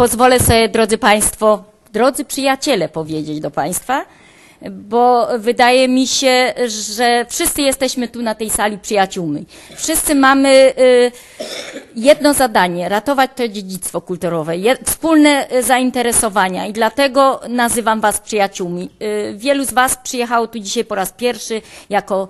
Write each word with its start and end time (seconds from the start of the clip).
pozwolę 0.00 0.40
sobie, 0.40 0.68
drodzy 0.68 0.98
Państwo, 0.98 1.64
drodzy 1.92 2.24
przyjaciele, 2.24 2.88
powiedzieć 2.88 3.40
do 3.40 3.50
Państwa, 3.50 4.04
bo 4.70 5.28
wydaje 5.38 5.88
mi 5.88 6.06
się, 6.06 6.54
że 6.66 7.26
wszyscy 7.28 7.62
jesteśmy 7.62 8.08
tu 8.08 8.22
na 8.22 8.34
tej 8.34 8.50
sali 8.50 8.78
przyjaciółmi. 8.78 9.46
Wszyscy 9.76 10.14
mamy 10.14 10.72
y, 10.78 11.12
jedno 11.96 12.34
zadanie, 12.34 12.88
ratować 12.88 13.30
to 13.36 13.48
dziedzictwo 13.48 14.00
kulturowe, 14.00 14.52
wspólne 14.84 15.52
y, 15.52 15.62
zainteresowania 15.62 16.66
i 16.66 16.72
dlatego 16.72 17.40
nazywam 17.48 18.00
Was 18.00 18.20
przyjaciółmi. 18.20 18.90
Y, 19.02 19.34
wielu 19.36 19.64
z 19.64 19.72
Was 19.72 19.96
przyjechało 20.02 20.46
tu 20.46 20.58
dzisiaj 20.58 20.84
po 20.84 20.94
raz 20.94 21.12
pierwszy 21.12 21.62
jako 21.90 22.28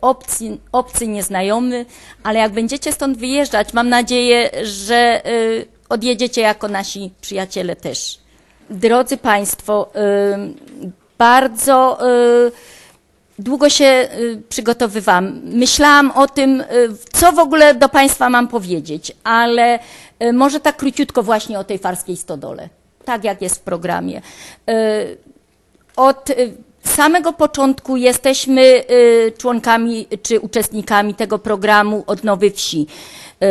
obcy, 0.00 0.58
obcy, 0.72 1.06
nieznajomy, 1.06 1.86
ale 2.22 2.38
jak 2.38 2.52
będziecie 2.52 2.92
stąd 2.92 3.18
wyjeżdżać, 3.18 3.72
mam 3.72 3.88
nadzieję, 3.88 4.50
że 4.62 5.22
odjedziecie 5.88 6.40
jako 6.40 6.68
nasi 6.68 7.10
przyjaciele 7.20 7.76
też. 7.76 8.18
Drodzy 8.70 9.16
Państwo, 9.16 9.90
bardzo 11.18 11.98
y, 12.46 12.52
długo 13.38 13.68
się 13.68 13.84
y, 13.84 14.42
przygotowywałam. 14.48 15.40
Myślałam 15.44 16.10
o 16.10 16.26
tym, 16.26 16.60
y, 16.60 16.64
co 17.12 17.32
w 17.32 17.38
ogóle 17.38 17.74
do 17.74 17.88
Państwa 17.88 18.30
mam 18.30 18.48
powiedzieć, 18.48 19.12
ale 19.24 19.78
może 20.32 20.60
tak 20.60 20.76
króciutko 20.76 21.22
właśnie 21.22 21.58
o 21.58 21.64
tej 21.64 21.78
farskiej 21.78 22.16
stodole, 22.16 22.68
tak 23.04 23.24
jak 23.24 23.42
jest 23.42 23.56
w 23.56 23.60
programie. 23.60 24.22
Od 25.96 26.30
samego 26.88 27.32
początku 27.32 27.96
jesteśmy 27.96 28.62
y, 28.62 29.32
członkami 29.38 30.06
czy 30.22 30.40
uczestnikami 30.40 31.14
tego 31.14 31.38
programu 31.38 32.04
od 32.06 32.24
Nowej 32.24 32.50
Wsi, 32.50 32.86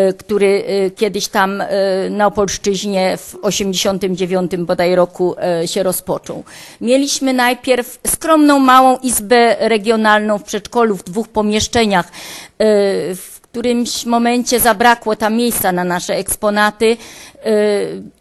y, 0.09 0.13
który 0.13 0.45
y, 0.47 0.91
kiedyś 0.95 1.27
tam 1.27 1.63
na 2.09 2.27
Opolszczyźnie 2.27 3.17
w 3.17 3.35
89 3.41 4.51
bodaj 4.57 4.95
roku 4.95 5.35
się 5.65 5.83
rozpoczął. 5.83 6.43
Mieliśmy 6.81 7.33
najpierw 7.33 7.99
skromną 8.07 8.59
małą 8.59 8.97
izbę 8.97 9.55
regionalną 9.59 10.37
w 10.37 10.43
przedszkolu 10.43 10.95
w 10.95 11.03
dwóch 11.03 11.27
pomieszczeniach, 11.27 12.11
w 13.15 13.39
którymś 13.41 14.05
momencie 14.05 14.59
zabrakło 14.59 15.15
tam 15.15 15.35
miejsca 15.35 15.71
na 15.71 15.83
nasze 15.83 16.15
eksponaty 16.15 16.97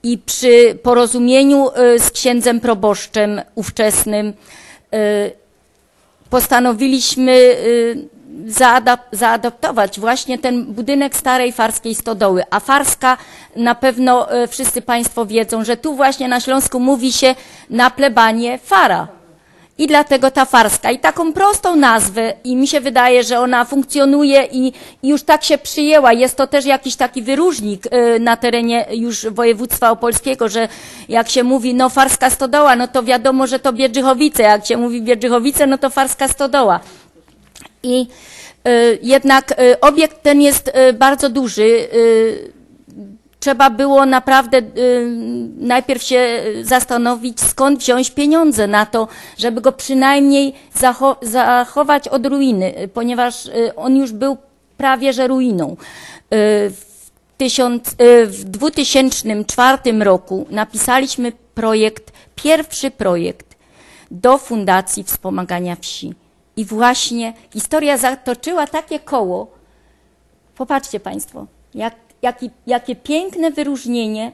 i 0.02 0.18
przy 0.18 0.78
porozumieniu 0.82 1.70
z 1.98 2.10
księdzem 2.10 2.60
proboszczem 2.60 3.40
ówczesnym 3.54 4.32
postanowiliśmy 6.30 7.32
y, 7.32 8.08
zaadap 8.46 9.00
zaadaptować 9.12 10.00
właśnie 10.00 10.38
ten 10.38 10.64
budynek 10.64 11.16
starej 11.16 11.52
farskiej 11.52 11.94
stodoły. 11.94 12.42
A 12.50 12.60
farska 12.60 13.16
na 13.56 13.74
pewno 13.74 14.42
y, 14.42 14.48
wszyscy 14.48 14.82
Państwo 14.82 15.26
wiedzą, 15.26 15.64
że 15.64 15.76
tu 15.76 15.94
właśnie 15.94 16.28
na 16.28 16.40
Śląsku 16.40 16.80
mówi 16.80 17.12
się 17.12 17.34
na 17.70 17.90
plebanie 17.90 18.58
fara. 18.58 19.15
I 19.78 19.86
dlatego 19.86 20.30
ta 20.30 20.44
farska. 20.44 20.90
I 20.90 20.98
taką 20.98 21.32
prostą 21.32 21.76
nazwę, 21.76 22.32
i 22.44 22.56
mi 22.56 22.68
się 22.68 22.80
wydaje, 22.80 23.24
że 23.24 23.40
ona 23.40 23.64
funkcjonuje 23.64 24.44
i, 24.52 24.72
i 25.02 25.08
już 25.08 25.22
tak 25.22 25.44
się 25.44 25.58
przyjęła. 25.58 26.12
Jest 26.12 26.36
to 26.36 26.46
też 26.46 26.64
jakiś 26.64 26.96
taki 26.96 27.22
wyróżnik 27.22 27.86
y, 27.86 28.20
na 28.20 28.36
terenie 28.36 28.86
już 28.90 29.26
województwa 29.26 29.90
opolskiego, 29.90 30.48
że 30.48 30.68
jak 31.08 31.28
się 31.28 31.42
mówi, 31.42 31.74
no 31.74 31.88
farska 31.88 32.30
stodoła, 32.30 32.76
no 32.76 32.88
to 32.88 33.02
wiadomo, 33.02 33.46
że 33.46 33.58
to 33.58 33.72
Biedrzychowice. 33.72 34.42
Jak 34.42 34.66
się 34.66 34.76
mówi 34.76 35.02
Biedrzychowice, 35.02 35.66
no 35.66 35.78
to 35.78 35.90
farska 35.90 36.28
stodoła. 36.28 36.80
I 37.82 38.06
y, 38.68 38.98
jednak 39.02 39.60
y, 39.60 39.80
obiekt 39.80 40.22
ten 40.22 40.40
jest 40.40 40.68
y, 40.68 40.92
bardzo 40.92 41.28
duży. 41.28 41.88
Y, 43.46 43.56
trzeba 43.56 43.70
było 43.70 44.06
naprawdę 44.06 44.58
y, 44.58 45.06
najpierw 45.58 46.02
się 46.02 46.44
zastanowić, 46.62 47.40
skąd 47.40 47.78
wziąć 47.78 48.10
pieniądze 48.10 48.66
na 48.66 48.86
to, 48.86 49.08
żeby 49.38 49.60
go 49.60 49.72
przynajmniej 49.72 50.54
zacho 50.74 51.16
zachować 51.22 52.08
od 52.08 52.26
ruiny, 52.26 52.82
y, 52.82 52.88
ponieważ 52.88 53.46
y, 53.46 53.74
on 53.76 53.96
już 53.96 54.12
był 54.12 54.36
prawie 54.76 55.12
że 55.12 55.26
ruiną. 55.28 55.72
Y, 55.72 55.76
w, 56.70 57.10
tysiąc, 57.36 57.88
y, 58.00 58.26
w 58.26 58.44
2004 58.44 59.78
roku 60.04 60.46
napisaliśmy 60.50 61.32
projekt, 61.54 62.12
pierwszy 62.34 62.90
projekt 62.90 63.56
do 64.10 64.38
Fundacji 64.38 65.04
Wspomagania 65.04 65.76
Wsi. 65.76 66.14
I 66.56 66.64
właśnie 66.64 67.32
historia 67.52 67.98
zatoczyła 67.98 68.66
takie 68.66 69.00
koło. 69.00 69.50
Popatrzcie 70.56 71.00
Państwo, 71.00 71.46
jak 71.74 72.05
jaki, 72.26 72.50
jakie 72.66 72.96
piękne 72.96 73.50
wyróżnienie, 73.50 74.32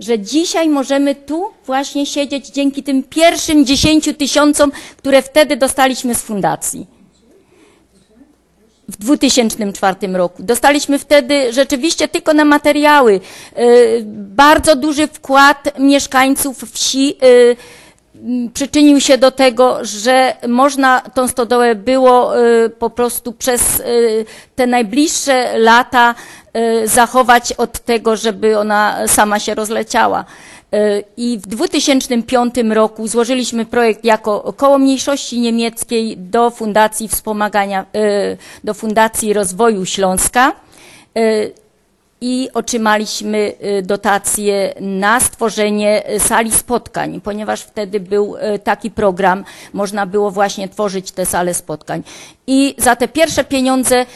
że 0.00 0.18
dzisiaj 0.18 0.68
możemy 0.68 1.14
tu 1.14 1.50
właśnie 1.66 2.06
siedzieć 2.06 2.48
dzięki 2.48 2.82
tym 2.82 3.02
pierwszym 3.02 3.66
dziesięciu 3.66 4.14
tysiącom, 4.14 4.72
które 4.96 5.22
wtedy 5.22 5.56
dostaliśmy 5.56 6.14
z 6.14 6.22
fundacji. 6.22 6.86
W 8.88 8.96
2004 8.96 9.96
roku. 10.12 10.42
Dostaliśmy 10.42 10.98
wtedy 10.98 11.52
rzeczywiście 11.52 12.08
tylko 12.08 12.34
na 12.34 12.44
materiały. 12.44 13.20
y, 13.58 14.02
Bardzo 14.42 14.76
duży 14.76 15.06
wkład 15.06 15.78
mieszkańców 15.78 16.58
wsi 16.72 17.16
y, 17.24 17.56
przyczynił 18.54 19.00
się 19.00 19.18
do 19.18 19.30
tego, 19.30 19.78
że 19.82 20.36
można 20.48 21.00
tą 21.00 21.28
stodołę 21.28 21.74
było 21.74 22.38
y, 22.38 22.70
po 22.70 22.90
prostu 22.90 23.32
przez 23.32 23.82
te 24.56 24.66
najbliższe 24.66 25.58
lata 25.58 26.14
zachować 26.84 27.52
od 27.52 27.78
tego, 27.78 28.16
żeby 28.16 28.58
ona 28.58 29.08
sama 29.08 29.38
się 29.38 29.54
rozleciała. 29.54 30.24
Y, 30.74 31.04
I 31.16 31.38
w 31.38 31.46
2005 31.46 32.54
roku 32.70 33.08
złożyliśmy 33.08 33.66
projekt 33.66 34.04
jako 34.04 34.52
koło 34.52 34.78
mniejszości 34.78 35.40
niemieckiej 35.40 36.16
do 36.16 36.50
Fundacji 36.50 37.08
Wspomagania, 37.08 37.86
y, 37.96 38.36
do 38.64 38.74
Fundacji 38.74 39.32
Rozwoju 39.32 39.86
Śląska. 39.86 40.52
I 42.22 42.48
otrzymaliśmy 42.54 43.52
y, 43.78 43.82
dotację 43.82 44.74
na 44.80 45.20
stworzenie 45.20 46.10
y, 46.10 46.20
sali 46.20 46.52
spotkań, 46.52 47.20
ponieważ 47.20 47.60
wtedy 47.60 48.00
był 48.00 48.36
y, 48.36 48.58
taki 48.58 48.90
program, 48.90 49.44
można 49.72 50.06
było 50.06 50.30
właśnie 50.30 50.68
tworzyć 50.68 51.12
te 51.12 51.26
sale 51.26 51.54
spotkań. 51.54 52.02
I 52.46 52.74
za 52.78 52.96
te 52.96 53.08
pierwsze 53.08 53.44
pieniądze 53.44 54.06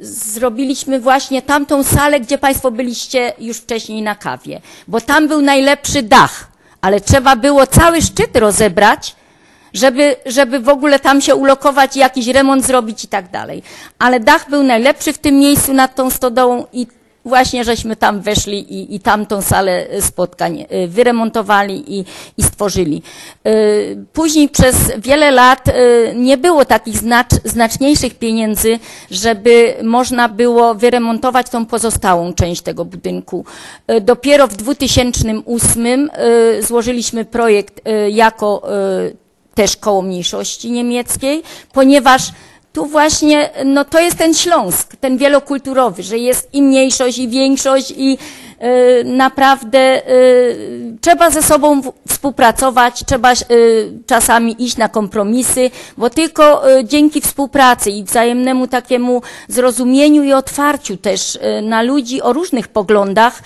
zrobiliśmy 0.00 1.00
właśnie 1.00 1.42
tamtą 1.42 1.82
salę, 1.82 2.20
gdzie 2.20 2.38
Państwo 2.38 2.70
byliście 2.70 3.32
już 3.38 3.56
wcześniej 3.56 4.02
na 4.02 4.14
kawie, 4.14 4.60
bo 4.88 5.00
tam 5.00 5.28
był 5.28 5.40
najlepszy 5.40 6.02
dach, 6.02 6.48
ale 6.80 7.00
trzeba 7.00 7.36
było 7.36 7.66
cały 7.66 8.02
szczyt 8.02 8.36
rozebrać, 8.36 9.16
żeby, 9.74 10.16
żeby 10.26 10.60
w 10.60 10.68
ogóle 10.68 10.98
tam 10.98 11.20
się 11.20 11.34
ulokować 11.34 11.96
jakiś 11.96 12.26
remont 12.26 12.66
zrobić 12.66 13.04
i 13.04 13.08
tak 13.08 13.30
dalej. 13.30 13.62
Ale 13.98 14.20
dach 14.20 14.50
był 14.50 14.62
najlepszy 14.62 15.12
w 15.12 15.18
tym 15.18 15.38
miejscu 15.38 15.72
nad 15.72 15.94
tą 15.94 16.10
stodołą 16.10 16.66
i 16.72 16.86
właśnie 17.24 17.64
żeśmy 17.64 17.96
tam 17.96 18.20
weszli 18.20 18.74
i, 18.74 18.94
i 18.94 19.00
tamtą 19.00 19.42
salę 19.42 19.86
spotkań 20.00 20.64
y, 20.72 20.88
wyremontowali 20.88 21.98
i, 21.98 22.04
i 22.38 22.42
stworzyli. 22.42 23.02
Y, 23.46 24.04
Później 24.12 24.48
przez 24.48 24.76
wiele 24.98 25.30
lat 25.30 25.68
y, 25.68 25.72
nie 26.16 26.36
było 26.36 26.64
takich 26.64 26.96
znacz, 26.96 27.30
znaczniejszych 27.44 28.14
pieniędzy, 28.14 28.78
żeby 29.10 29.74
można 29.82 30.28
było 30.28 30.74
wyremontować 30.74 31.48
tą 31.50 31.66
pozostałą 31.66 32.32
część 32.32 32.62
tego 32.62 32.84
budynku. 32.84 33.44
Dopiero 34.00 34.48
w 34.48 34.56
2008 34.56 36.10
y, 36.58 36.62
złożyliśmy 36.62 37.24
projekt 37.24 37.80
jako 38.10 38.62
też 39.54 39.76
koło 39.76 40.02
mniejszości 40.02 40.70
niemieckiej, 40.70 41.42
ponieważ 41.72 42.22
tu 42.72 42.86
właśnie, 42.86 43.50
no 43.64 43.84
to 43.84 44.00
jest 44.00 44.18
ten 44.18 44.34
Śląsk, 44.34 44.96
ten 44.96 45.18
wielokulturowy, 45.18 46.02
że 46.02 46.18
jest 46.18 46.48
i 46.52 46.62
mniejszość, 46.62 47.18
i 47.18 47.28
większość, 47.28 47.94
i 47.96 48.18
naprawdę 49.04 50.08
y, 50.12 50.96
trzeba 51.00 51.30
ze 51.30 51.42
sobą 51.42 51.80
współpracować, 52.08 53.04
trzeba 53.06 53.32
y, 53.32 53.36
czasami 54.06 54.64
iść 54.64 54.76
na 54.76 54.88
kompromisy, 54.88 55.70
bo 55.96 56.10
tylko 56.10 56.70
y, 56.70 56.84
dzięki 56.84 57.20
współpracy 57.20 57.90
i 57.90 58.04
wzajemnemu 58.04 58.66
takiemu 58.66 59.22
zrozumieniu 59.48 60.22
i 60.22 60.32
otwarciu 60.32 60.96
też 60.96 61.36
y, 61.36 61.62
na 61.62 61.82
ludzi 61.82 62.22
o 62.22 62.32
różnych 62.32 62.68
poglądach 62.68 63.42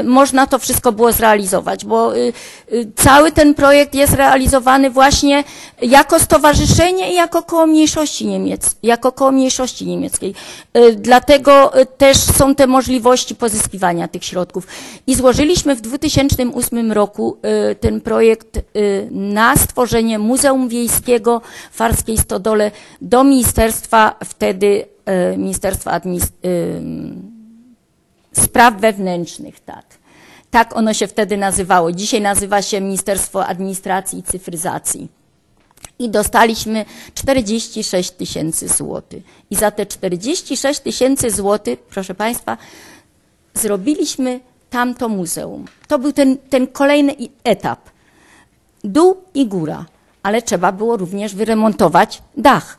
y, 0.00 0.04
można 0.04 0.46
to 0.46 0.58
wszystko 0.58 0.92
było 0.92 1.12
zrealizować, 1.12 1.84
bo 1.84 2.16
y, 2.16 2.32
y, 2.72 2.90
cały 2.96 3.32
ten 3.32 3.54
projekt 3.54 3.94
jest 3.94 4.14
realizowany 4.14 4.90
właśnie 4.90 5.44
jako 5.82 6.20
stowarzyszenie 6.20 7.12
i 7.12 7.14
jako 7.14 7.42
koło 7.42 7.66
mniejszości 7.66 8.26
niemiec, 8.26 8.76
jako 8.82 9.12
koło 9.12 9.32
mniejszości 9.32 9.86
niemieckiej. 9.86 10.34
Y, 10.76 10.96
Dlatego 10.96 11.80
y, 11.80 11.86
też 11.86 12.16
są 12.16 12.54
te 12.54 12.66
możliwości 12.66 13.34
pozyskiwania 13.34 14.08
tych 14.08 14.24
środków. 14.24 14.35
I 15.06 15.14
złożyliśmy 15.14 15.76
w 15.76 15.80
2008 15.80 16.92
roku 16.92 17.36
y, 17.70 17.74
ten 17.74 18.00
projekt 18.00 18.56
y, 18.56 18.62
na 19.10 19.56
stworzenie 19.56 20.18
Muzeum 20.18 20.68
Wiejskiego 20.68 21.42
w 21.72 21.76
Farskiej 21.76 22.18
Stodole 22.18 22.70
do 23.00 23.24
Ministerstwa 23.24 24.14
wtedy, 24.24 24.86
y, 25.34 25.36
Ministerstwa 25.36 25.90
Administracji, 25.90 26.36
Spraw 28.32 28.80
Wewnętrznych, 28.80 29.60
tak. 29.60 29.84
Tak 30.50 30.76
ono 30.76 30.94
się 30.94 31.06
wtedy 31.06 31.36
nazywało. 31.36 31.92
Dzisiaj 31.92 32.20
nazywa 32.20 32.62
się 32.62 32.80
Ministerstwo 32.80 33.46
Administracji 33.46 34.18
i 34.18 34.22
Cyfryzacji. 34.22 35.08
I 35.98 36.10
dostaliśmy 36.10 36.84
46 37.14 38.10
tysięcy 38.10 38.68
złotych. 38.68 39.24
I 39.50 39.56
za 39.56 39.70
te 39.70 39.86
46 39.86 40.80
tysięcy 40.80 41.30
złotych, 41.30 41.78
proszę 41.78 42.14
Państwa, 42.14 42.56
zrobiliśmy 43.58 44.40
tamto 44.70 45.08
muzeum. 45.08 45.64
To 45.88 45.98
był 45.98 46.12
ten, 46.12 46.36
ten 46.50 46.66
kolejny 46.66 47.14
etap. 47.44 47.80
Dół 48.84 49.16
i 49.34 49.46
góra, 49.46 49.84
ale 50.22 50.42
trzeba 50.42 50.72
było 50.72 50.96
również 50.96 51.34
wyremontować 51.34 52.22
dach, 52.36 52.78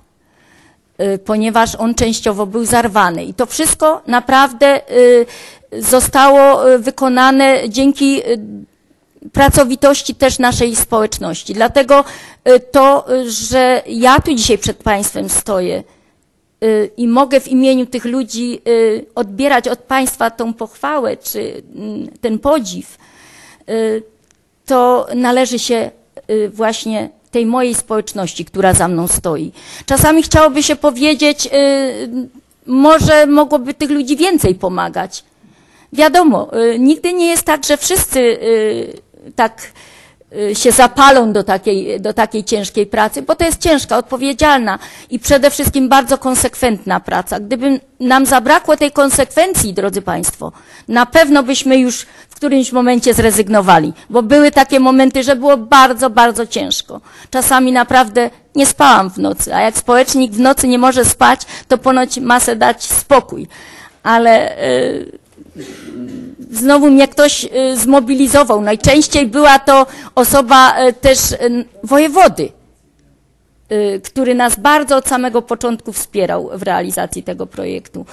y, 1.01 1.17
ponieważ 1.17 1.75
on 1.75 1.95
częściowo 1.95 2.45
był 2.45 2.65
zarwany. 2.65 3.25
I 3.25 3.33
to 3.33 3.45
wszystko 3.45 4.01
naprawdę 4.07 4.91
y, 4.91 5.25
zostało 5.81 6.71
y, 6.71 6.79
wykonane 6.79 7.69
dzięki 7.69 8.21
pracowitości 9.33 10.15
też 10.15 10.39
naszej 10.39 10.75
społeczności. 10.75 11.53
Dlatego 11.53 12.03
to, 12.71 13.05
że 13.27 13.81
ja 13.87 14.19
tu 14.19 14.35
dzisiaj 14.35 14.57
przed 14.57 14.77
Państwem 14.77 15.29
stoję 15.29 15.83
i 16.97 17.07
mogę 17.07 17.39
w 17.39 17.47
imieniu 17.47 17.85
tych 17.85 18.05
ludzi 18.05 18.61
y, 18.67 19.05
odbierać 19.15 19.67
od 19.67 19.79
Państwa 19.79 20.29
tą 20.29 20.53
pochwałę 20.53 21.17
czy 21.17 21.63
mm, 21.75 22.07
ten 22.21 22.39
podziw, 22.39 22.97
y, 23.69 24.03
to 24.65 25.07
należy 25.15 25.59
się 25.59 25.91
y, 26.29 26.49
właśnie 26.49 27.09
tej 27.31 27.45
mojej 27.45 27.75
społeczności, 27.75 28.45
która 28.45 28.73
za 28.73 28.87
mną 28.87 29.07
stoi. 29.07 29.51
Czasami 29.85 30.23
chciałoby 30.23 30.63
się 30.63 30.75
powiedzieć, 30.75 31.45
y, 31.45 31.49
może 32.65 33.27
mogłoby 33.27 33.73
tych 33.73 33.89
ludzi 33.89 34.17
więcej 34.17 34.55
pomagać. 34.55 35.23
Wiadomo, 35.93 36.57
y, 36.73 36.79
nigdy 36.79 37.13
nie 37.13 37.27
jest 37.27 37.43
tak, 37.43 37.65
że 37.65 37.77
wszyscy 37.77 38.19
y, 38.19 39.01
tak 39.35 39.61
y, 39.61 39.96
się 40.53 40.71
zapalą 40.71 41.33
do 41.33 41.43
takiej, 41.43 42.01
do 42.01 42.13
takiej 42.13 42.43
ciężkiej 42.43 42.85
pracy, 42.85 43.21
bo 43.21 43.35
to 43.35 43.45
jest 43.45 43.61
ciężka, 43.61 43.97
odpowiedzialna 43.97 44.79
i 45.09 45.19
przede 45.19 45.49
wszystkim 45.49 45.89
bardzo 45.89 46.17
konsekwentna 46.17 46.99
praca. 46.99 47.39
Gdyby 47.39 47.79
nam 47.99 48.25
zabrakło 48.25 48.77
tej 48.77 48.91
konsekwencji, 48.91 49.73
drodzy 49.73 50.01
Państwo, 50.01 50.51
na 50.87 51.05
pewno 51.05 51.43
byśmy 51.43 51.77
już 51.77 52.05
w 52.29 52.35
którymś 52.35 52.71
momencie 52.71 53.13
zrezygnowali, 53.13 53.93
bo 54.09 54.23
były 54.23 54.51
takie 54.51 54.79
momenty, 54.79 55.23
że 55.23 55.35
było 55.35 55.57
bardzo, 55.57 56.09
bardzo 56.09 56.47
ciężko. 56.47 57.01
Czasami 57.29 57.71
naprawdę 57.71 58.29
nie 58.55 58.65
spałam 58.65 59.09
w 59.09 59.17
nocy, 59.17 59.55
a 59.55 59.61
jak 59.61 59.77
społecznik 59.77 60.31
w 60.31 60.39
nocy 60.39 60.67
nie 60.67 60.77
może 60.77 61.05
spać, 61.05 61.41
to 61.67 61.77
ponoć 61.77 62.17
ma 62.19 62.39
se 62.39 62.55
dać 62.55 62.83
spokój. 62.83 63.47
Ale 64.03 64.63
y, 64.63 65.26
znowu 66.51 66.91
mnie 66.91 67.07
ktoś 67.07 67.45
y, 67.45 67.77
zmobilizował. 67.77 68.61
Najczęściej 68.61 69.27
była 69.27 69.59
to 69.59 69.85
osoba 70.15 70.87
y, 70.87 70.93
też 70.93 71.31
y, 71.31 71.65
wojewody, 71.83 72.49
który 74.03 74.35
nas 74.35 74.59
bardzo 74.59 74.95
od 74.95 75.07
samego 75.07 75.41
początku 75.41 75.93
wspierał 75.93 76.49
w 76.53 76.63
realizacji 76.63 77.23
tego 77.23 77.47
projektu. 77.47 78.05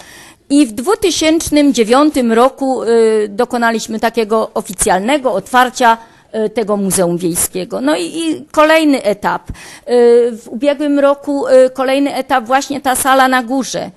I 0.51 0.67
w 0.67 0.73
2009 0.73 2.15
roku 2.31 2.81
dokonaliśmy 3.29 4.01
takiego 4.01 4.51
oficjalnego 4.55 5.33
otwarcia 5.33 5.99
tego 6.55 6.77
Muzeum 6.77 7.19
Wiejskiego. 7.19 7.81
No 7.81 7.97
i, 7.97 8.03
i 8.03 8.45
kolejny 8.53 9.03
etap. 9.03 9.43
W 10.33 10.45
ubiegłym 10.49 10.99
roku 10.99 11.45
kolejny 11.75 12.15
etap 12.15 12.45
właśnie 12.45 12.81
ta 12.81 12.97
sala 12.97 13.29
na 13.29 13.43
górze. 13.43 13.91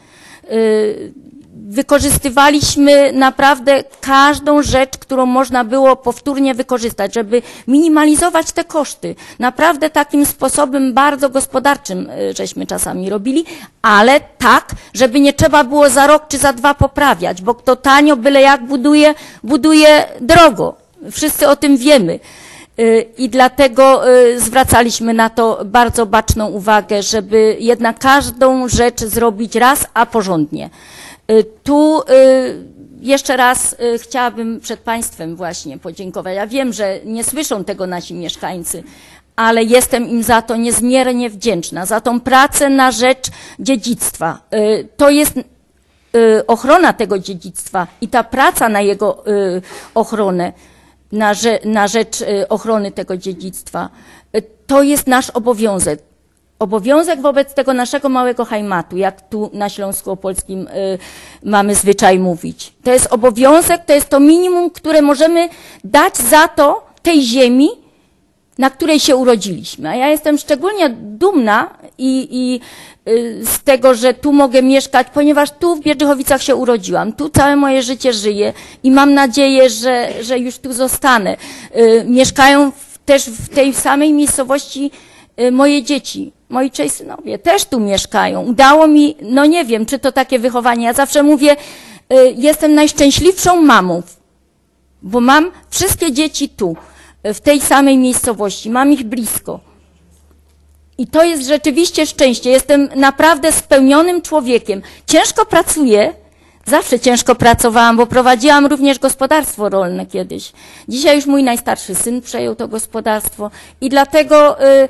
Wykorzystywaliśmy 1.69 3.13
naprawdę 3.13 3.83
każdą 4.01 4.61
rzecz, 4.61 4.97
którą 4.97 5.25
można 5.25 5.63
było 5.63 5.95
powtórnie 5.95 6.55
wykorzystać, 6.55 7.13
żeby 7.13 7.41
minimalizować 7.67 8.51
te 8.51 8.63
koszty. 8.63 9.15
Naprawdę 9.39 9.89
takim 9.89 10.25
sposobem 10.25 10.93
bardzo 10.93 11.29
gospodarczym 11.29 12.09
y, 12.09 12.33
żeśmy 12.37 12.67
czasami 12.67 13.09
robili, 13.09 13.45
ale 13.81 14.19
tak, 14.19 14.71
żeby 14.93 15.19
nie 15.19 15.33
trzeba 15.33 15.63
było 15.63 15.89
za 15.89 16.07
rok 16.07 16.23
czy 16.27 16.37
za 16.37 16.53
dwa 16.53 16.73
poprawiać, 16.73 17.41
bo 17.41 17.55
kto 17.55 17.75
tanio 17.75 18.15
byle 18.15 18.41
jak 18.41 18.65
buduje, 18.65 19.15
buduje 19.43 20.05
drogo. 20.21 20.75
Wszyscy 21.11 21.47
o 21.47 21.55
tym 21.55 21.77
wiemy. 21.77 22.19
Y, 22.79 23.05
I 23.17 23.29
dlatego 23.29 24.11
y, 24.17 24.39
zwracaliśmy 24.39 25.13
na 25.13 25.29
to 25.29 25.59
bardzo 25.65 26.05
baczną 26.05 26.47
uwagę, 26.47 27.03
żeby 27.03 27.57
jednak 27.59 27.99
każdą 27.99 28.67
rzecz 28.67 28.99
zrobić 29.01 29.55
raz, 29.55 29.87
a 29.93 30.05
porządnie. 30.05 30.69
Y, 31.31 31.43
Tu 31.63 31.99
y, 32.01 32.03
jeszcze 33.01 33.37
raz 33.37 33.73
y, 33.73 33.99
chciałabym 33.99 34.59
przed 34.59 34.79
Państwem 34.79 35.35
właśnie 35.35 35.77
podziękować. 35.77 36.35
Ja 36.35 36.47
wiem, 36.47 36.73
że 36.73 36.99
nie 37.05 37.23
słyszą 37.23 37.63
tego 37.63 37.87
nasi 37.87 38.13
mieszkańcy, 38.13 38.83
ale 39.35 39.63
jestem 39.63 40.09
im 40.09 40.23
za 40.23 40.41
to 40.41 40.55
niezmiernie 40.55 41.29
wdzięczna, 41.29 41.85
za 41.85 42.01
tą 42.01 42.19
pracę 42.19 42.69
na 42.69 42.91
rzecz 42.91 43.27
dziedzictwa. 43.59 44.41
To 44.97 45.09
jest 45.09 45.33
ochrona 46.47 46.93
tego 46.93 47.19
dziedzictwa 47.19 47.87
i 48.01 48.07
ta 48.07 48.23
praca 48.23 48.69
na 48.69 48.81
jego 48.81 49.23
ochronę, 49.95 50.53
na, 51.11 51.33
rze- 51.33 51.65
na 51.65 51.87
rzecz 51.87 52.23
ochrony 52.49 52.91
tego 52.91 53.17
dziedzictwa, 53.17 53.89
to 54.67 54.83
jest 54.83 55.07
nasz 55.07 55.29
obowiązek. 55.29 55.99
Obowiązek 56.59 57.21
wobec 57.21 57.53
tego 57.53 57.73
naszego 57.73 58.09
małego 58.09 58.45
hajmatu, 58.45 58.97
jak 58.97 59.29
tu 59.29 59.49
na 59.53 59.69
Śląsku 59.69 60.11
Opolskim 60.11 60.67
y, 60.67 60.97
mamy 61.43 61.75
zwyczaj 61.75 62.19
mówić. 62.19 62.73
To 62.83 62.91
jest 62.91 63.07
obowiązek, 63.13 63.85
to 63.85 63.93
jest 63.93 64.09
to 64.09 64.19
minimum, 64.19 64.69
które 64.69 65.01
możemy 65.01 65.49
dać 65.83 66.17
za 66.17 66.47
to 66.47 66.87
tej 67.01 67.21
ziemi, 67.21 67.69
na 68.57 68.69
której 68.69 68.99
się 68.99 69.15
urodziliśmy. 69.15 69.89
A 69.89 69.95
ja 69.95 70.07
jestem 70.07 70.37
szczególnie 70.37 70.89
dumna 70.89 71.69
i, 71.97 72.27
i 72.31 72.59
y, 73.11 73.45
z 73.45 73.63
tego, 73.63 73.93
że 73.93 74.13
tu 74.13 74.33
mogę 74.33 74.61
mieszkać, 74.61 75.07
ponieważ 75.13 75.51
tu 75.51 75.75
w 75.75 75.81
Biedrzychowicach 75.81 76.41
się 76.41 76.55
urodziłam. 76.55 77.13
Tu 77.13 77.29
całe 77.29 77.55
moje 77.55 77.83
życie 77.83 78.13
żyję 78.13 78.53
i 78.83 78.91
mam 78.91 79.13
nadzieję, 79.13 79.69
że, 79.69 80.09
że 80.21 80.39
już 80.39 80.57
tu 80.57 80.73
zostanę. 80.73 81.37
Y, 81.77 82.05
Mieszkają 82.07 82.71
w, 82.71 82.97
też 83.05 83.29
w 83.29 83.49
tej 83.49 83.73
samej 83.73 84.13
miejscowości 84.13 84.91
moje 85.51 85.83
dzieci. 85.83 86.31
Moi 86.49 86.71
trzej 86.71 86.89
synowie 86.89 87.39
też 87.39 87.65
tu 87.65 87.79
mieszkają. 87.79 88.41
Udało 88.41 88.87
mi, 88.87 89.15
no 89.21 89.45
nie 89.45 89.65
wiem, 89.65 89.85
czy 89.85 89.99
to 89.99 90.11
takie 90.11 90.39
wychowanie. 90.39 90.85
Ja 90.85 90.93
zawsze 90.93 91.23
mówię, 91.23 91.55
y, 92.13 92.35
jestem 92.37 92.73
najszczęśliwszą 92.73 93.61
mamą, 93.61 94.01
bo 95.01 95.21
mam 95.21 95.51
wszystkie 95.69 96.11
dzieci 96.11 96.49
tu, 96.49 96.75
w 97.23 97.39
tej 97.39 97.61
samej 97.61 97.97
miejscowości, 97.97 98.69
mam 98.69 98.91
ich 98.91 99.03
blisko. 99.03 99.59
I 100.97 101.07
to 101.07 101.23
jest 101.23 101.47
rzeczywiście 101.47 102.05
szczęście. 102.05 102.49
Jestem 102.49 102.89
naprawdę 102.95 103.51
spełnionym 103.51 104.21
człowiekiem. 104.21 104.81
Ciężko 105.07 105.45
pracuję, 105.45 106.13
zawsze 106.65 106.99
ciężko 106.99 107.35
pracowałam, 107.35 107.97
bo 107.97 108.05
prowadziłam 108.05 108.65
również 108.65 108.99
gospodarstwo 108.99 109.69
rolne 109.69 110.05
kiedyś. 110.05 110.51
Dzisiaj 110.87 111.15
już 111.15 111.25
mój 111.25 111.43
najstarszy 111.43 111.95
syn 111.95 112.21
przejął 112.21 112.55
to 112.55 112.67
gospodarstwo 112.67 113.51
i 113.81 113.89
dlatego 113.89 114.63
y, 114.83 114.89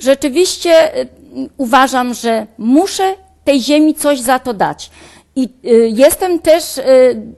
rzeczywiście 0.00 0.98
y, 1.00 1.08
uważam, 1.56 2.14
że 2.14 2.46
muszę 2.58 3.14
tej 3.44 3.60
ziemi 3.62 3.94
coś 3.94 4.20
za 4.20 4.38
to 4.38 4.54
dać. 4.54 4.90
I 5.36 5.48
y, 5.64 5.90
jestem 5.94 6.38
też 6.38 6.78
y, 6.78 6.82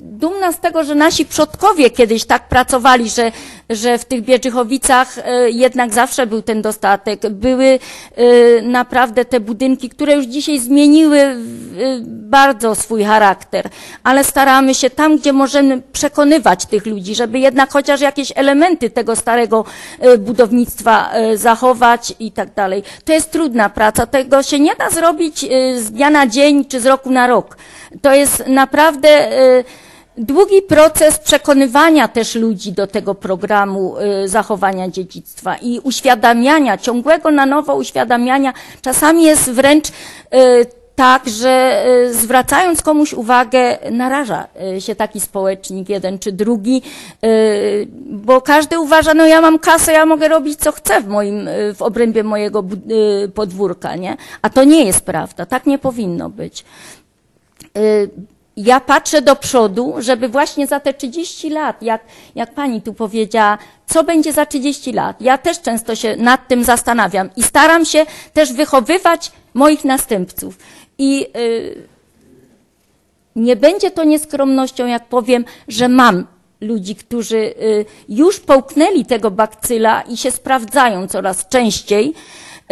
dumna 0.01 0.53
z 0.53 0.61
tego, 0.61 0.85
że 0.85 0.95
nasi 0.95 1.27
przodkowie 1.27 1.91
kiedyś 1.91 2.25
tak 2.25 2.49
pracowali, 2.49 3.11
że, 3.11 3.33
że 3.71 3.99
w 3.99 4.05
tych 4.05 4.23
Biedrzychowicach 4.23 5.19
y, 5.19 5.23
jednak 5.51 5.95
zawsze 5.95 6.27
był 6.27 6.43
ten 6.43 6.63
dostatek. 6.63 7.29
Były 7.31 7.79
y, 8.19 8.63
naprawdę 8.63 9.25
te 9.25 9.41
budynki, 9.41 9.89
które 9.89 10.15
już 10.15 10.27
dzisiaj 10.27 10.59
zmieniły 10.59 11.19
y, 11.19 11.37
bardzo 12.07 12.75
swój 12.75 13.05
charakter, 13.05 13.69
ale 14.05 14.25
staramy 14.25 14.75
się 14.75 14.91
tam, 14.91 15.19
gdzie 15.19 15.33
możemy 15.33 15.83
przekonywać 15.93 16.67
tych 16.67 16.87
ludzi, 16.87 17.15
żeby 17.15 17.39
jednak 17.39 17.73
chociaż 17.73 18.01
jakieś 18.01 18.33
elementy 18.35 18.91
tego 18.91 19.17
starego 19.17 19.65
budownictwa 20.19 21.11
zachować 21.35 22.15
i 22.19 22.33
tak 22.33 22.55
dalej. 22.55 22.83
To 23.05 23.13
jest 23.13 23.31
trudna 23.31 23.69
praca, 23.69 24.07
tego 24.07 24.43
się 24.43 24.61
nie 24.61 24.75
da 24.75 24.91
zrobić 24.91 25.41
z 25.77 25.91
dnia 25.91 26.11
na 26.11 26.27
dzień 26.27 26.65
czy 26.65 26.81
z 26.81 26.87
roku 26.87 27.11
na 27.11 27.27
rok. 27.27 27.57
To 28.03 28.15
jest 28.15 28.47
naprawdę 28.47 29.29
długi 30.19 30.63
proces 30.63 31.19
przekonywania 31.19 32.09
też 32.09 32.35
ludzi 32.35 32.73
do 32.73 32.87
tego 32.87 33.15
programu 33.15 33.97
y, 34.25 34.29
zachowania 34.29 34.89
dziedzictwa 34.89 35.57
i 35.57 35.81
uświadamiania, 35.81 36.79
ciągłego 36.79 37.31
na 37.31 37.47
nowo 37.47 37.75
uświadamiania. 37.75 38.53
Czasami 38.83 39.25
jest 39.25 39.51
wręcz 39.51 39.89
y, 39.89 39.93
tak, 40.95 41.29
że 41.29 41.85
y, 42.09 42.15
zwracając 42.15 42.83
komuś 42.83 43.13
uwagę, 43.13 43.79
naraża 43.91 44.47
się 44.79 44.95
taki 44.95 45.21
społecznik, 45.21 45.89
jeden 45.89 46.19
czy 46.19 46.33
drugi, 46.33 46.83
bo 48.07 48.41
każdy 48.41 48.81
uważa, 48.81 49.15
no 49.15 49.27
ja 49.27 49.41
mam 49.41 49.59
kasę, 49.59 49.93
ja 49.93 50.07
mogę 50.07 50.29
robić 50.29 50.59
co 50.59 50.73
chcę 50.73 51.01
w 51.01 51.09
moim, 51.09 51.49
w 51.75 51.83
obrębie 51.83 52.25
mojego 52.25 52.65
podwórka, 53.35 53.97
nie? 53.97 54.17
A 54.43 54.51
to 54.51 54.65
nie 54.65 54.85
jest 54.85 55.01
prawda, 55.01 55.47
tak 55.47 55.67
nie 55.67 55.79
powinno 55.79 56.31
być. 56.31 56.65
Ja 58.57 58.81
patrzę 58.81 59.23
do 59.23 59.37
przodu, 59.37 59.95
żeby 59.99 60.29
właśnie 60.29 60.67
za 60.67 60.81
te 60.81 60.95
30 60.95 61.51
lat, 61.51 61.83
jak, 61.83 62.05
jak 62.35 62.55
pani 62.55 62.83
tu 62.83 62.95
powiedziała, 62.95 63.59
co 63.87 64.05
będzie 64.05 64.33
za 64.33 64.47
30 64.47 64.93
lat. 64.93 65.21
Ja 65.21 65.39
też 65.39 65.61
często 65.61 65.95
się 65.95 66.17
nad 66.17 66.49
tym 66.49 66.65
zastanawiam 66.65 67.31
i 67.37 67.43
staram 67.43 67.85
się 67.85 68.07
też 68.33 68.53
wychowywać 68.53 69.33
moich 69.55 69.85
następców. 69.85 70.59
I 70.99 71.27
y, 71.37 71.89
nie 73.37 73.57
będzie 73.57 73.91
to 73.91 74.05
nieskromnością, 74.05 74.87
jak 74.87 75.09
powiem, 75.09 75.45
że 75.69 75.89
mam 75.89 76.27
ludzi, 76.61 76.97
którzy 76.97 77.37
y, 77.37 77.85
już 78.09 78.41
połknęli 78.41 79.05
tego 79.05 79.31
bakcyla 79.31 80.03
i 80.03 80.17
się 80.17 80.31
sprawdzają 80.31 81.09
coraz 81.09 81.49
częściej 81.49 82.15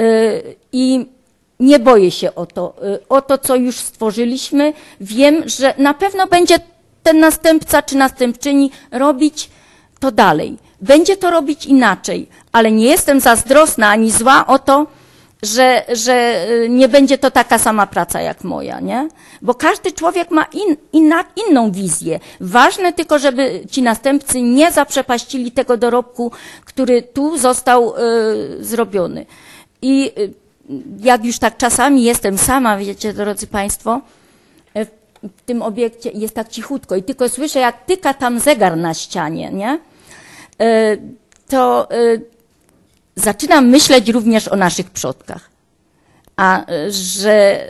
y, 0.00 0.56
i 0.72 1.06
nie 1.60 1.78
boję 1.78 2.10
się 2.10 2.34
o 2.34 2.46
to, 2.46 2.74
y, 2.84 3.08
o 3.08 3.22
to, 3.22 3.38
co 3.38 3.56
już 3.56 3.76
stworzyliśmy. 3.76 4.72
Wiem, 5.00 5.42
że 5.46 5.74
na 5.78 5.94
pewno 5.94 6.26
będzie 6.26 6.58
ten 7.02 7.20
następca 7.20 7.82
czy 7.82 7.96
następczyni 7.96 8.70
robić 8.90 9.50
to 10.00 10.12
dalej. 10.12 10.58
Będzie 10.80 11.16
to 11.16 11.30
robić 11.30 11.66
inaczej, 11.66 12.28
ale 12.52 12.72
nie 12.72 12.84
jestem 12.84 13.20
zazdrosna 13.20 13.88
ani 13.88 14.10
zła 14.10 14.46
o 14.46 14.58
to, 14.58 14.86
że, 15.42 15.84
że 15.92 16.46
nie 16.68 16.88
będzie 16.88 17.18
to 17.18 17.30
taka 17.30 17.58
sama 17.58 17.86
praca 17.86 18.20
jak 18.20 18.44
moja, 18.44 18.80
nie? 18.80 19.08
Bo 19.42 19.54
każdy 19.54 19.92
człowiek 19.92 20.30
ma 20.30 20.44
in, 20.44 20.76
inna, 20.92 21.24
inną 21.48 21.72
wizję. 21.72 22.20
Ważne 22.40 22.92
tylko, 22.92 23.18
żeby 23.18 23.60
ci 23.70 23.82
następcy 23.82 24.42
nie 24.42 24.72
zaprzepaścili 24.72 25.52
tego 25.52 25.76
dorobku, 25.76 26.32
który 26.64 27.02
tu 27.02 27.38
został 27.38 27.94
y, 27.94 28.64
zrobiony. 28.64 29.26
I 29.82 30.12
y, 30.18 30.43
jak 31.00 31.24
już 31.24 31.38
tak 31.38 31.56
czasami 31.56 32.02
jestem 32.02 32.38
sama, 32.38 32.76
wiecie, 32.76 33.12
drodzy 33.12 33.46
Państwo, 33.46 34.00
w, 34.74 34.86
w 35.22 35.42
tym 35.42 35.62
obiekcie 35.62 36.10
jest 36.10 36.34
tak 36.34 36.48
cichutko 36.48 36.96
i 36.96 37.02
tylko 37.02 37.28
słyszę, 37.28 37.58
jak 37.58 37.84
tyka 37.84 38.14
tam 38.14 38.40
zegar 38.40 38.76
na 38.76 38.94
ścianie, 38.94 39.50
nie? 39.52 39.78
Y, 40.62 41.00
to 41.48 41.88
zaczynam 43.16 43.68
myśleć 43.68 44.08
również 44.08 44.48
o 44.48 44.56
naszych 44.56 44.90
przodkach. 44.90 45.50
A 46.36 46.64
że 46.88 47.66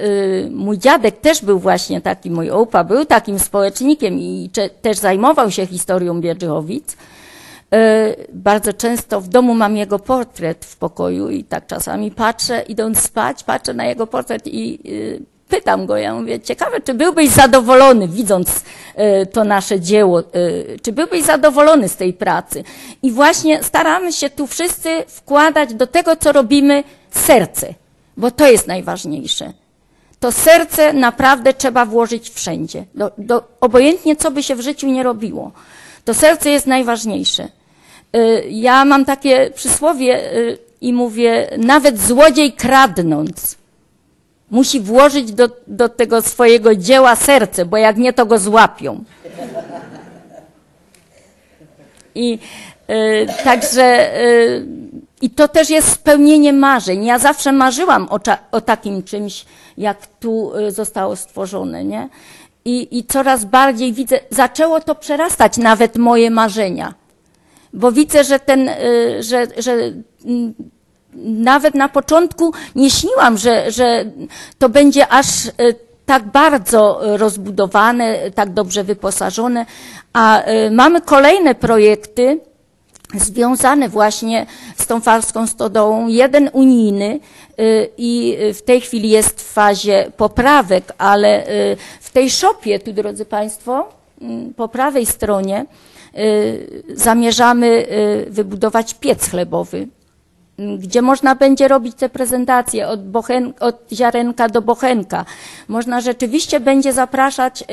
mój 0.50 0.78
dziadek 0.78 1.20
też 1.20 1.44
był 1.44 1.58
właśnie 1.58 2.00
taki, 2.00 2.30
mój 2.30 2.50
opa 2.50 2.84
był 2.84 3.04
takim 3.04 3.38
społecznikiem 3.38 4.18
i 4.18 4.50
też 4.82 4.98
zajmował 4.98 5.50
się 5.50 5.66
historią 5.66 6.20
Biedrzychowic. 6.20 6.96
Y, 7.74 8.26
bardzo 8.32 8.72
często 8.72 9.20
w 9.20 9.28
domu 9.28 9.54
mam 9.54 9.76
jego 9.76 9.98
portret 9.98 10.64
w 10.64 10.76
pokoju 10.76 11.30
i 11.30 11.44
tak 11.44 11.66
czasami 11.66 12.10
patrzę, 12.10 12.62
idąc 12.68 12.98
spać, 12.98 13.44
patrzę 13.44 13.74
na 13.74 13.84
jego 13.84 14.06
portret 14.06 14.46
i 14.46 14.78
y, 14.86 15.22
pytam 15.48 15.86
go, 15.86 15.96
ja 15.96 16.14
mówię, 16.14 16.40
ciekawe, 16.40 16.80
czy 16.80 16.94
byłbyś 16.94 17.28
zadowolony, 17.28 18.08
widząc 18.08 18.48
y, 19.22 19.26
to 19.26 19.44
nasze 19.44 19.80
dzieło, 19.80 20.20
y, 20.20 20.78
czy 20.82 20.92
byłbyś 20.92 21.22
zadowolony 21.22 21.88
z 21.88 21.96
tej 21.96 22.12
pracy? 22.12 22.64
I 23.02 23.10
właśnie 23.10 23.62
staramy 23.62 24.12
się 24.12 24.30
tu 24.30 24.46
wszyscy 24.46 25.04
wkładać 25.06 25.74
do 25.74 25.86
tego, 25.86 26.16
co 26.16 26.32
robimy, 26.32 26.84
serce, 27.10 27.74
bo 28.16 28.30
to 28.30 28.46
jest 28.46 28.66
najważniejsze. 28.66 29.52
To 30.20 30.32
serce 30.32 30.92
naprawdę 30.92 31.54
trzeba 31.54 31.84
włożyć 31.84 32.30
wszędzie, 32.30 32.84
do, 32.94 33.12
do, 33.18 33.44
obojętnie 33.60 34.16
co 34.16 34.30
by 34.30 34.42
się 34.42 34.56
w 34.56 34.60
życiu 34.60 34.86
nie 34.86 35.02
robiło. 35.02 35.52
To 36.04 36.14
serce 36.14 36.50
jest 36.50 36.66
najważniejsze. 36.66 37.48
Y, 38.14 38.44
ja 38.50 38.84
mam 38.84 39.04
takie 39.04 39.50
przysłowie 39.54 40.20
i 40.80 40.92
mówię, 40.92 41.48
nawet 41.58 42.00
złodziej 42.00 42.52
kradnąc, 42.52 43.56
musi 44.50 44.80
włożyć 44.80 45.32
do, 45.32 45.48
do 45.66 45.88
tego 45.88 46.22
swojego 46.22 46.74
dzieła 46.74 47.16
serce, 47.16 47.64
bo 47.64 47.76
jak 47.76 47.96
nie, 47.96 48.12
to 48.12 48.26
go 48.26 48.38
złapią. 48.38 49.04
I 52.14 52.38
y, 52.90 53.26
także 53.44 54.18
y, 54.20 54.66
i 55.22 55.30
to 55.30 55.48
też 55.48 55.70
jest 55.70 55.92
spełnienie 55.92 56.52
marzeń. 56.52 57.04
Ja 57.04 57.18
zawsze 57.18 57.52
marzyłam 57.52 58.08
o, 58.10 58.18
o 58.50 58.60
takim 58.60 59.02
czymś, 59.02 59.44
jak 59.78 60.06
tu 60.06 60.56
y, 60.56 60.70
zostało 60.70 61.16
stworzone, 61.16 61.84
nie? 61.84 62.08
I, 62.64 62.98
I 62.98 63.04
coraz 63.04 63.44
bardziej 63.44 63.92
widzę, 63.92 64.20
zaczęło 64.30 64.80
to 64.80 64.94
przerastać 64.94 65.56
nawet 65.56 65.96
moje 65.96 66.30
marzenia. 66.30 66.94
Bo 67.74 67.92
widzę, 67.92 68.24
że 68.24 68.38
ten, 68.38 68.70
że, 69.20 69.46
że 69.58 69.72
mm, 70.24 70.54
nawet 71.16 71.74
na 71.74 71.88
początku 71.88 72.52
nie 72.74 72.90
śniłam, 72.90 73.38
że, 73.38 73.70
że 73.70 74.04
to 74.58 74.68
będzie 74.68 75.08
aż 75.08 75.46
e, 75.46 75.50
tak 76.06 76.24
bardzo 76.24 77.00
rozbudowane, 77.02 78.30
tak 78.30 78.52
dobrze 78.52 78.84
wyposażone, 78.84 79.66
a 80.12 80.42
e, 80.42 80.70
mamy 80.70 81.00
kolejne 81.00 81.54
projekty 81.54 82.40
związane 83.14 83.88
właśnie 83.88 84.46
z 84.76 84.86
tą 84.86 85.00
farską 85.00 85.46
stodołą. 85.46 86.08
Jeden 86.08 86.50
unijny 86.52 87.20
i 87.98 88.38
w 88.54 88.62
tej 88.62 88.80
chwili 88.80 89.10
jest 89.10 89.40
w 89.40 89.52
fazie 89.52 90.12
poprawek, 90.16 90.92
ale 90.98 91.46
w 92.00 92.10
tej 92.10 92.30
szopie, 92.30 92.78
tu 92.78 92.92
drodzy 92.92 93.24
Państwo, 93.24 93.88
po 94.56 94.68
prawej 94.68 95.06
stronie 95.06 95.66
zamierzamy 96.94 97.86
wybudować 98.30 98.94
piec 98.94 99.30
chlebowy 99.30 99.88
gdzie 100.78 101.02
można 101.02 101.34
będzie 101.34 101.68
robić 101.68 101.94
te 101.96 102.08
prezentacje 102.08 102.88
od, 102.88 103.08
bochen, 103.08 103.52
od 103.60 103.76
ziarenka 103.92 104.48
do 104.48 104.62
bochenka. 104.62 105.24
Można 105.68 106.00
rzeczywiście 106.00 106.60
będzie 106.60 106.92
zapraszać 106.92 107.62
y, 107.62 107.64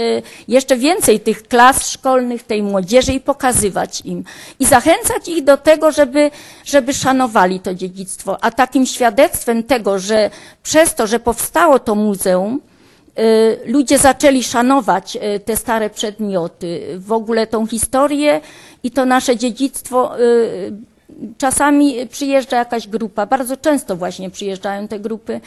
jeszcze 0.48 0.77
więcej 0.77 1.19
tych 1.19 1.43
klas 1.43 1.89
szkolnych, 1.89 2.43
tej 2.43 2.63
młodzieży 2.63 3.13
i 3.13 3.19
pokazywać 3.19 4.01
im. 4.05 4.24
I 4.60 4.65
zachęcać 4.65 5.27
ich 5.27 5.43
do 5.43 5.57
tego, 5.57 5.91
żeby, 5.91 6.31
żeby 6.65 6.93
szanowali 6.93 7.60
to 7.60 7.74
dziedzictwo. 7.74 8.43
A 8.43 8.51
takim 8.51 8.86
świadectwem 8.86 9.63
tego, 9.63 10.00
że 10.00 10.29
przez 10.63 10.95
to, 10.95 11.07
że 11.07 11.19
powstało 11.19 11.79
to 11.79 11.95
muzeum, 11.95 12.55
y, 12.55 12.70
ludzie 13.65 13.98
zaczęli 13.98 14.44
szanować 14.44 15.15
y, 15.15 15.39
te 15.39 15.56
stare 15.58 15.89
przedmioty, 15.89 16.82
w 16.98 17.12
ogóle 17.12 17.48
tą 17.48 17.68
historię 17.68 18.41
i 18.84 18.91
to 18.91 19.06
nasze 19.06 19.38
dziedzictwo 19.38 20.12
czasami 21.37 22.07
przyjeżdża 22.07 22.57
jakaś 22.57 22.87
grupa, 22.87 23.25
bardzo 23.25 23.57
często 23.57 23.95
właśnie 23.95 24.29
przyjeżdżają 24.29 24.87
te 24.87 24.99
grupy 24.99 25.41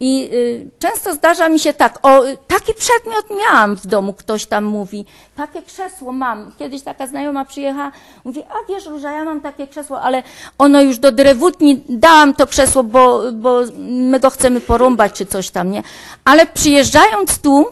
i 0.00 0.30
y, 0.32 0.70
często 0.78 1.14
zdarza 1.14 1.48
mi 1.48 1.58
się 1.58 1.72
tak, 1.72 1.98
o, 2.02 2.22
taki 2.46 2.74
przedmiot 2.74 3.26
miałam 3.40 3.76
w 3.76 3.86
domu, 3.86 4.12
ktoś 4.12 4.46
tam 4.46 4.64
mówi, 4.64 5.04
takie 5.36 5.62
krzesło 5.62 6.12
mam. 6.12 6.52
Kiedyś 6.58 6.82
taka 6.82 7.06
znajoma 7.06 7.44
przyjechała, 7.44 7.92
mówi, 8.24 8.42
a 8.42 8.72
wiesz 8.72 8.86
Róża, 8.86 9.12
ja 9.12 9.24
mam 9.24 9.40
takie 9.40 9.66
krzesło, 9.66 10.00
ale 10.00 10.22
ono 10.58 10.80
już 10.80 10.98
do 10.98 11.12
drewutni, 11.12 11.82
dałam 11.88 12.34
to 12.34 12.46
krzesło, 12.46 12.84
bo, 12.84 13.22
bo 13.32 13.60
my 13.78 14.20
go 14.20 14.30
chcemy 14.30 14.60
porąbać 14.60 15.12
czy 15.12 15.26
coś 15.26 15.50
tam, 15.50 15.70
nie? 15.70 15.82
Ale 16.24 16.46
przyjeżdżając 16.46 17.38
tu, 17.38 17.66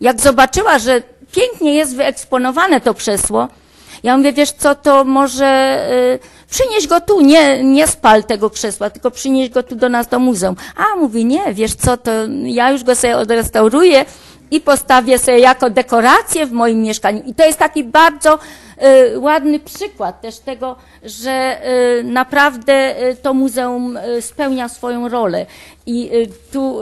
jak 0.00 0.20
zobaczyła, 0.20 0.78
że 0.78 1.02
pięknie 1.32 1.74
jest 1.74 1.96
wyeksponowane 1.96 2.80
to 2.80 2.94
krzesło, 2.94 3.48
ja 4.02 4.16
mówię, 4.16 4.32
wiesz 4.32 4.52
co, 4.52 4.74
to 4.74 5.04
może 5.04 5.80
y, 5.92 6.37
przynieś 6.50 6.86
go 6.86 7.00
tu, 7.00 7.20
nie, 7.20 7.64
nie 7.64 7.86
spal 7.86 8.24
tego 8.24 8.50
krzesła, 8.50 8.90
tylko 8.90 9.10
przynieś 9.10 9.50
go 9.50 9.62
tu 9.62 9.76
do 9.76 9.88
nas 9.88 10.08
do 10.08 10.18
muzeum. 10.18 10.56
A, 10.76 10.96
mówi, 10.96 11.24
nie, 11.24 11.54
wiesz 11.54 11.74
co, 11.74 11.96
to 11.96 12.10
ja 12.44 12.70
już 12.70 12.84
go 12.84 12.96
sobie 12.96 13.16
odrestauruję 13.16 14.04
i 14.50 14.60
postawię 14.60 15.18
sobie 15.18 15.38
jako 15.38 15.70
dekorację 15.70 16.46
w 16.46 16.52
moim 16.52 16.82
mieszkaniu. 16.82 17.22
I 17.26 17.34
to 17.34 17.44
jest 17.44 17.58
taki 17.58 17.84
bardzo 17.84 18.38
y, 19.12 19.18
ładny 19.18 19.60
przykład 19.60 20.20
też 20.20 20.38
tego, 20.38 20.76
że 21.04 21.60
y, 22.00 22.04
naprawdę 22.04 23.02
y, 23.08 23.16
to 23.16 23.34
muzeum 23.34 23.98
spełnia 24.20 24.68
swoją 24.68 25.08
rolę. 25.08 25.46
I 25.90 26.10
tu 26.52 26.80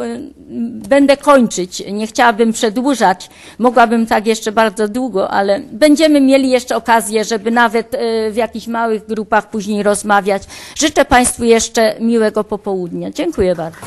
będę 0.88 1.16
kończyć. 1.16 1.82
Nie 1.92 2.06
chciałabym 2.06 2.52
przedłużać. 2.52 3.30
Mogłabym 3.58 4.06
tak 4.06 4.26
jeszcze 4.26 4.52
bardzo 4.52 4.88
długo, 4.88 5.30
ale 5.30 5.60
będziemy 5.60 6.20
mieli 6.20 6.50
jeszcze 6.50 6.76
okazję, 6.76 7.24
żeby 7.24 7.50
nawet 7.50 7.96
w 8.30 8.36
jakichś 8.36 8.66
małych 8.66 9.06
grupach 9.06 9.50
później 9.50 9.82
rozmawiać. 9.82 10.42
Życzę 10.76 11.04
Państwu 11.04 11.44
jeszcze 11.44 11.94
miłego 12.00 12.44
popołudnia. 12.44 13.10
Dziękuję 13.10 13.54
bardzo. 13.54 13.86